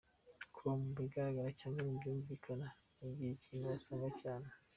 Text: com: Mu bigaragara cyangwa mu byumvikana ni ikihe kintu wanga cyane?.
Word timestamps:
com: 0.55 0.77
Mu 0.85 0.93
bigaragara 1.05 1.49
cyangwa 1.59 1.81
mu 1.87 1.93
byumvikana 1.97 2.67
ni 2.97 3.05
ikihe 3.09 3.31
kintu 3.43 3.65
wanga 3.89 4.09
cyane?. 4.21 4.47